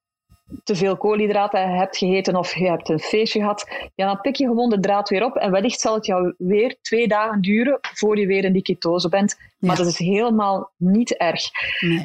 [0.64, 4.46] te veel koolhydraten hebt gegeten of je hebt een feestje gehad, ja, dan pik je
[4.46, 8.18] gewoon de draad weer op en wellicht zal het jou weer twee dagen duren voor
[8.18, 9.38] je weer in die ketose bent.
[9.58, 11.42] Maar dat is helemaal niet erg.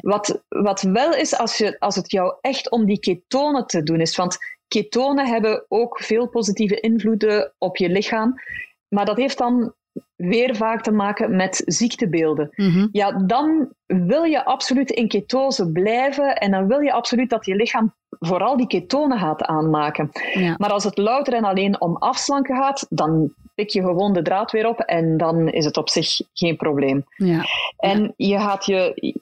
[0.00, 4.00] Wat, wat wel is, als, je, als het jou echt om die ketonen te doen
[4.00, 4.38] is, want
[4.68, 8.40] ketonen hebben ook veel positieve invloeden op je lichaam.
[8.88, 9.72] Maar dat heeft dan
[10.16, 12.50] weer vaak te maken met ziektebeelden.
[12.54, 12.88] Mhm.
[12.92, 17.54] Ja, dan wil je absoluut in ketose blijven en dan wil je absoluut dat je
[17.54, 20.10] lichaam vooral die ketonen gaat aanmaken.
[20.56, 24.50] Maar als het louter en alleen om afslanken gaat, dan pik je gewoon de draad
[24.50, 27.04] weer op en dan is het op zich geen probleem.
[27.16, 27.44] Ja.
[27.76, 29.14] En je gaat je,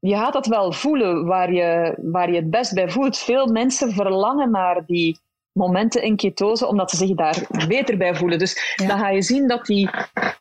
[0.00, 3.18] je gaat dat wel voelen waar je, waar je het best bij voelt.
[3.18, 5.18] Veel mensen verlangen naar die
[5.52, 8.38] momenten in ketose, omdat ze zich daar beter bij voelen.
[8.38, 9.90] Dus dan ga je zien dat die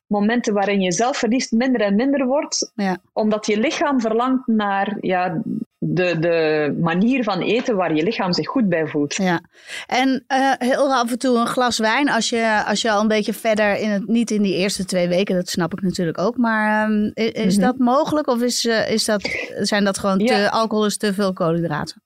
[0.08, 2.98] momenten waarin je zelf verliest minder en minder wordt, ja.
[3.14, 5.42] omdat je lichaam verlangt naar ja,
[5.78, 9.16] de, de manier van eten waar je lichaam zich goed bij voelt.
[9.16, 9.42] Ja,
[9.88, 13.08] en uh, heel af en toe een glas wijn als je, als je al een
[13.08, 16.38] beetje verder in het, niet in die eerste twee weken, dat snap ik natuurlijk ook,
[16.38, 17.66] maar um, is, mhm.
[17.66, 21.34] dat mogelijk of is, uh, is dat, zijn dat gewoon te, alcohol is te veel
[21.34, 22.02] koolhydraten?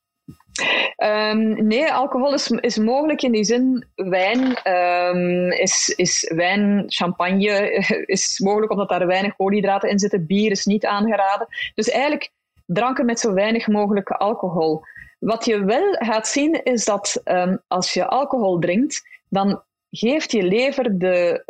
[0.97, 3.85] Um, nee, alcohol is, mogelijk in die zin.
[3.95, 7.69] Wijn um, is, is wijn, champagne
[8.05, 10.25] is mogelijk omdat daar weinig koolhydraten in zitten.
[10.25, 11.47] Bier is niet aangeraden.
[11.73, 12.31] Dus eigenlijk
[12.65, 14.81] dranken met zo weinig mogelijk alcohol.
[15.19, 20.43] Wat je wel gaat zien is dat um, als je alcohol drinkt, dan geeft je
[20.43, 21.43] lever de,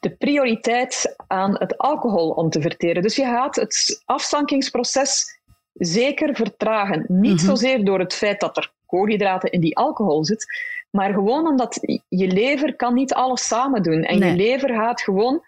[0.00, 3.02] de prioriteit aan het alcohol om te verteren.
[3.02, 5.36] Dus je gaat het afstankingsproces
[5.78, 7.04] zeker vertragen.
[7.08, 7.46] Niet mhm.
[7.46, 10.46] zozeer door het feit dat er koolhydraten in die alcohol zit,
[10.90, 14.02] maar gewoon omdat je lever kan niet alles samen doen.
[14.02, 15.44] En je lever gaat gewoon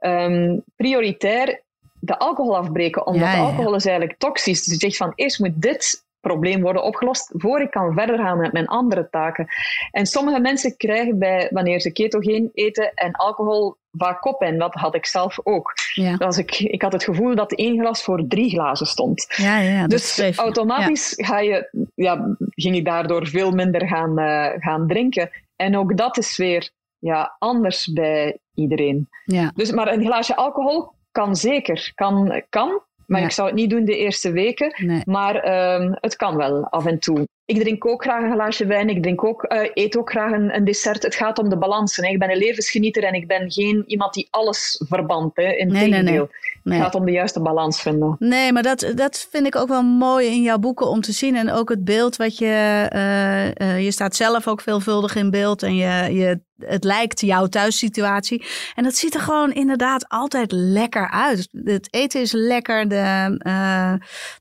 [0.00, 1.62] um, prioritair
[2.00, 4.64] de alcohol afbreken, omdat alcohol is eigenlijk toxisch.
[4.64, 8.38] Dus je zegt van eerst moet dit probleem worden opgelost voor ik kan verder gaan
[8.38, 9.46] met mijn andere taken.
[9.90, 14.74] En sommige mensen krijgen bij wanneer ze ketogeen eten en alcohol vaak kop en dat
[14.74, 15.72] had ik zelf ook.
[15.94, 16.16] Ja.
[16.16, 19.26] Dus ik, ik had het gevoel dat één glas voor drie glazen stond.
[19.36, 24.86] Ja, ja, dus automatisch ga je, ja, ging ik daardoor veel minder gaan, uh, gaan
[24.86, 25.30] drinken.
[25.56, 29.08] En ook dat is weer ja, anders bij iedereen.
[29.24, 29.52] Ja.
[29.54, 33.84] Dus, maar een glaasje alcohol kan zeker, kan, kan maar ik zou het niet doen
[33.84, 35.02] de eerste weken.
[35.04, 35.34] Maar
[35.80, 37.28] um, het kan wel af en toe.
[37.50, 38.88] Ik drink ook graag een glaasje wijn.
[38.88, 41.02] Ik drink ook, uh, eet ook graag een, een, dessert.
[41.02, 41.98] Het gaat om de balans.
[41.98, 45.36] Ik ben een levensgenieter en ik ben geen iemand die alles verbandt.
[45.36, 45.52] Hè.
[45.52, 46.18] In nee, nee, nee,
[46.64, 48.16] Het gaat om de juiste balans vinden.
[48.18, 51.36] Nee, maar dat, dat vind ik ook wel mooi in jouw boeken om te zien.
[51.36, 52.86] En ook het beeld wat je...
[52.94, 55.62] Uh, uh, je staat zelf ook veelvuldig in beeld.
[55.62, 58.44] En je, je het lijkt jouw thuissituatie.
[58.74, 61.48] En dat ziet er gewoon inderdaad altijd lekker uit.
[61.64, 62.88] Het eten is lekker.
[62.88, 63.92] De, uh,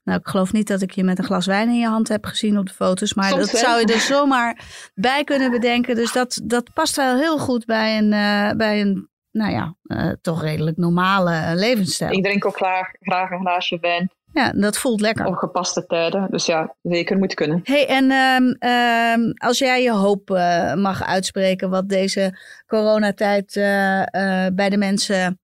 [0.04, 2.26] nou, ik geloof niet dat ik je met een glas wijn in je hand heb
[2.26, 3.14] gezien op de foto's.
[3.14, 4.62] Maar dat zou je er zomaar
[4.94, 5.96] bij kunnen bedenken.
[5.96, 10.12] Dus dat, dat past wel heel goed bij een, uh, bij een nou ja, uh,
[10.22, 12.12] toch redelijk normale levensstijl.
[12.12, 14.12] Ik drink ook graag, graag een glaasje wijn.
[14.34, 15.26] Ja, dat voelt lekker.
[15.26, 16.28] Op gepaste tijden.
[16.30, 17.60] Dus ja, zeker moet kunnen.
[17.64, 18.12] hey, en
[19.22, 23.64] um, als jij je hoop uh, mag uitspreken wat deze coronatijd uh,
[24.54, 25.40] bij de mensen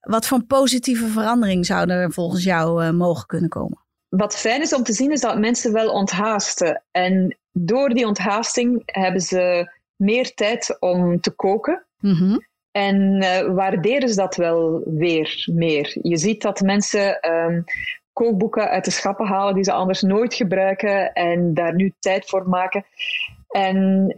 [0.00, 3.78] Wat voor positieve verandering zou er volgens jou mogen kunnen komen?
[4.08, 6.82] Wat fijn is om te zien is dat mensen wel onthaasten.
[6.90, 11.86] En door die onthaasting hebben ze meer tijd om te koken.
[12.00, 15.98] Mm En uh, waarderen ze dat wel weer meer.
[16.02, 17.64] Je ziet dat mensen um,
[18.20, 22.48] kookboeken uit de schappen halen die ze anders nooit gebruiken en daar nu tijd voor
[22.48, 22.84] maken.
[23.48, 24.14] En,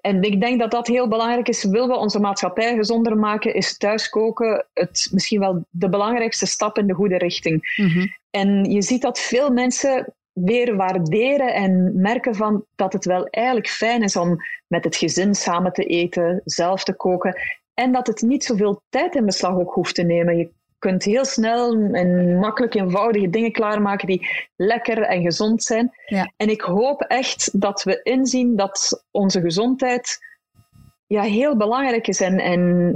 [0.00, 1.64] en ik denk dat dat heel belangrijk is.
[1.64, 6.86] Willen we onze maatschappij gezonder maken, is thuiskoken het misschien wel de belangrijkste stap in
[6.86, 7.74] de goede richting.
[7.76, 8.06] Mhm.
[8.30, 13.68] En je ziet dat veel mensen weer waarderen en merken van dat het wel eigenlijk
[13.68, 14.36] fijn is om
[14.66, 17.40] met het gezin samen te eten, zelf te koken.
[17.74, 20.36] En dat het niet zoveel tijd in beslag ook hoeft te nemen.
[20.36, 25.92] Je kunt heel snel en makkelijk eenvoudige dingen klaarmaken die lekker en gezond zijn.
[26.06, 26.32] Ja.
[26.36, 30.18] En ik hoop echt dat we inzien dat onze gezondheid
[31.06, 32.20] ja, heel belangrijk is.
[32.20, 32.94] En, en,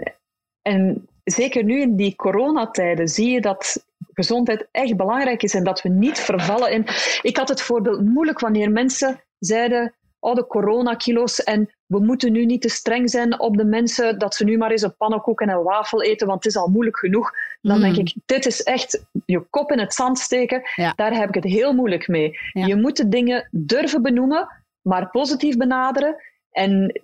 [0.63, 5.83] en zeker nu in die coronatijden zie je dat gezondheid echt belangrijk is en dat
[5.83, 6.87] we niet vervallen in.
[7.23, 12.45] Ik had het voorbeeld moeilijk wanneer mensen zeiden: Oh, de coronakilo's en we moeten nu
[12.45, 15.49] niet te streng zijn op de mensen dat ze nu maar eens een pannenkoek en
[15.49, 17.33] een wafel eten, want het is al moeilijk genoeg.
[17.61, 20.63] Dan denk ik, dit is echt je kop in het zand steken.
[20.75, 20.93] Ja.
[20.97, 22.39] Daar heb ik het heel moeilijk mee.
[22.53, 22.67] Ja.
[22.67, 24.49] Je moet de dingen durven benoemen,
[24.81, 26.17] maar positief benaderen.
[26.51, 27.01] En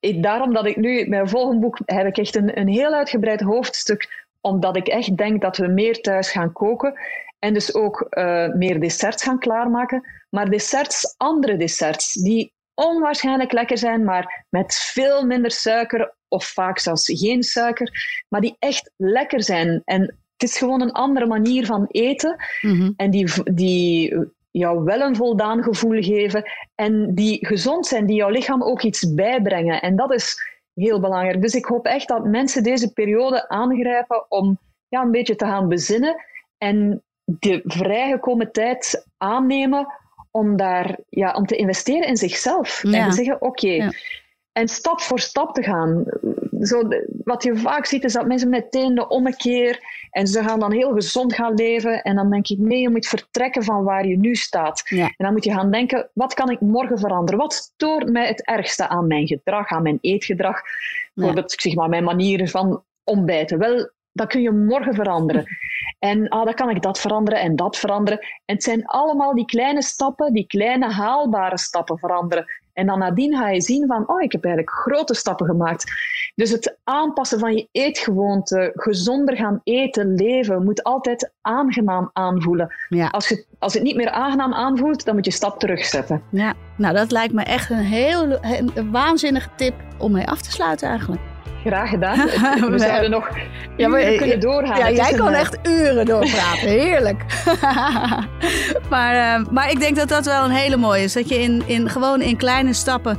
[0.00, 3.40] ik, daarom dat ik nu, mijn volgende boek, heb ik echt een, een heel uitgebreid
[3.40, 6.94] hoofdstuk, omdat ik echt denk dat we meer thuis gaan koken.
[7.38, 10.04] En dus ook uh, meer desserts gaan klaarmaken.
[10.34, 16.78] Maar desserts, andere desserts, die onwaarschijnlijk lekker zijn, maar met veel minder suiker of vaak
[16.78, 19.82] zelfs geen suiker, maar die echt lekker zijn.
[19.84, 20.00] En
[20.36, 22.92] het is gewoon een andere manier van eten Mm -hmm.
[22.96, 24.16] en die, die
[24.50, 29.14] jou wel een voldaan gevoel geven en die gezond zijn, die jouw lichaam ook iets
[29.14, 29.80] bijbrengen.
[29.82, 30.36] En dat is
[30.74, 31.42] heel belangrijk.
[31.42, 35.68] Dus ik hoop echt dat mensen deze periode aangrijpen om ja, een beetje te gaan
[35.68, 36.24] bezinnen
[36.58, 39.86] en de vrijgekomen tijd aannemen
[40.32, 42.82] om, daar, ja, om te investeren in zichzelf.
[42.82, 42.98] Ja.
[42.98, 43.92] En te zeggen, oké, okay, Ja.
[44.52, 46.04] en stap voor stap te gaan.
[46.60, 46.88] Zo,
[47.24, 50.92] wat je vaak ziet, is dat mensen meteen de ommekeer en ze gaan dan heel
[50.92, 52.02] gezond gaan leven.
[52.02, 54.82] En dan denk ik, nee, je moet vertrekken van waar je nu staat.
[54.84, 55.04] Ja.
[55.04, 57.40] En dan moet je gaan denken, wat kan ik morgen veranderen?
[57.40, 60.60] Wat stoort mij het ergste aan mijn gedrag, aan mijn eetgedrag?
[61.14, 63.58] Bijvoorbeeld, zeg maar, mijn manieren van ontbijten.
[63.58, 65.46] Wel, dat kun je morgen veranderen.
[66.02, 68.18] En ah, dan kan ik dat veranderen en dat veranderen.
[68.20, 72.46] En het zijn allemaal die kleine stappen, die kleine haalbare stappen veranderen.
[72.72, 75.92] En dan nadien ga je zien van, oh, ik heb eigenlijk grote stappen gemaakt.
[76.34, 82.74] Dus het aanpassen van je eetgewoonte, gezonder gaan eten, leven, moet altijd aangenaam aanvoelen.
[82.88, 83.06] Ja.
[83.06, 86.22] Als, je, als het niet meer aangenaam aanvoelt, dan moet je stap terugzetten.
[86.30, 90.50] Ja, nou dat lijkt me echt een heel een waanzinnige tip om mee af te
[90.50, 91.31] sluiten eigenlijk.
[91.64, 92.16] Graag gedaan.
[92.70, 93.28] We zouden nog
[93.76, 94.78] ja, maar, uren kunnen doorgaan.
[94.78, 95.34] Ja, jij kan een...
[95.34, 96.68] echt uren doorpraten.
[96.78, 97.24] Heerlijk.
[98.90, 101.12] maar, uh, maar ik denk dat dat wel een hele mooie is.
[101.12, 103.18] Dat je in, in, gewoon in kleine stappen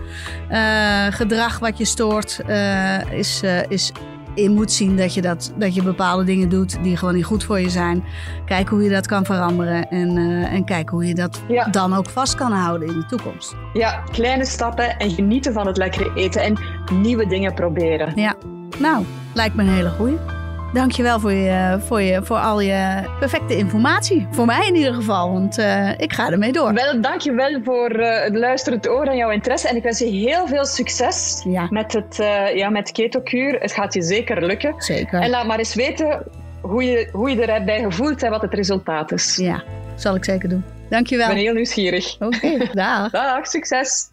[0.51, 3.91] uh, gedrag wat je stoort, uh, is, is
[4.35, 7.43] in moet zien dat je, dat, dat je bepaalde dingen doet die gewoon niet goed
[7.43, 8.03] voor je zijn.
[8.45, 10.17] Kijk hoe je dat kan veranderen en,
[10.47, 11.65] en kijk hoe je dat ja.
[11.65, 13.55] dan ook vast kan houden in de toekomst.
[13.73, 16.57] Ja, kleine stappen en genieten van het lekkere eten en
[17.01, 18.11] nieuwe dingen proberen.
[18.15, 18.35] Ja,
[18.79, 20.17] nou, lijkt me een hele goeie.
[20.73, 24.27] Dankjewel voor, je, voor, je, voor al je perfecte informatie.
[24.31, 26.73] Voor mij in ieder geval, want uh, ik ga ermee door.
[26.73, 29.67] Wel, dankjewel voor uh, het luisterend oor en jouw interesse.
[29.67, 31.67] En ik wens je heel veel succes ja.
[31.69, 33.59] met het uh, ja, met ketokuur.
[33.59, 34.73] Het gaat je zeker lukken.
[34.77, 35.21] Zeker.
[35.21, 36.23] En laat maar eens weten
[36.61, 39.35] hoe je, hoe je erbij gevoeld en wat het resultaat is.
[39.35, 39.63] Ja,
[39.95, 40.63] zal ik zeker doen.
[40.89, 41.27] Dankjewel.
[41.27, 42.15] Ik ben heel nieuwsgierig.
[42.19, 43.11] Oké, okay, dag.
[43.11, 44.09] dag, succes.